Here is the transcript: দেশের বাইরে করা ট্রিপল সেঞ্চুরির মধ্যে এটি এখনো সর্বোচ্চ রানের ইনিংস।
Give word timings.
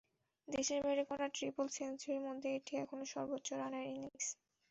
দেশের 0.47 0.79
বাইরে 0.83 1.03
করা 1.09 1.25
ট্রিপল 1.29 1.67
সেঞ্চুরির 1.75 2.25
মধ্যে 2.27 2.49
এটি 2.57 2.73
এখনো 2.83 3.03
সর্বোচ্চ 3.13 3.47
রানের 3.53 3.85
ইনিংস। 3.89 4.25